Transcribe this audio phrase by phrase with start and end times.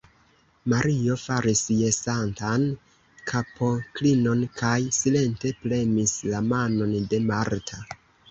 [0.71, 2.63] Mario faris jesantan
[3.33, 7.83] kapoklinon kaj silente premis la manon de Marta.